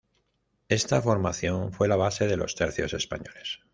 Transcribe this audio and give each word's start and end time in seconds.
Está 0.67 0.99
formación 0.99 1.73
fue 1.73 1.87
la 1.87 1.95
base 1.95 2.25
de 2.25 2.35
los 2.35 2.55
tercios 2.55 2.91
españoles. 2.95 3.59